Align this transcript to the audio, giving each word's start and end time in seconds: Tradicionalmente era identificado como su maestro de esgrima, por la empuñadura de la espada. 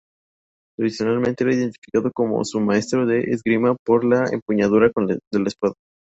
Tradicionalmente 0.79 1.43
era 1.43 1.53
identificado 1.53 2.11
como 2.11 2.43
su 2.43 2.59
maestro 2.59 3.05
de 3.05 3.19
esgrima, 3.19 3.75
por 3.85 4.03
la 4.03 4.25
empuñadura 4.33 4.89
de 4.97 5.39
la 5.39 5.47
espada. 5.47 5.75